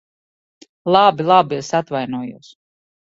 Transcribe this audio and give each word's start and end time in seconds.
Labi, 0.95 1.27
labi. 1.29 1.59
Es 1.65 1.69
atvainojos. 1.81 2.51